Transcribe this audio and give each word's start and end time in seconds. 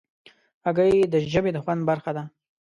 هګۍ 0.65 0.95
د 1.13 1.15
ژبې 1.31 1.51
د 1.53 1.57
خوند 1.63 1.81
برخه 1.89 2.11
ده. 2.17 2.23